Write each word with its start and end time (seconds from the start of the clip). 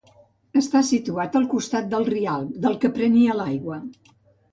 Està 0.59 0.79
situat 0.85 1.35
al 1.39 1.43
costat 1.51 1.91
del 1.91 2.07
Rialb, 2.13 2.55
del 2.65 2.79
que 2.85 2.91
prenia 2.97 3.37
l'aigua. 3.41 3.79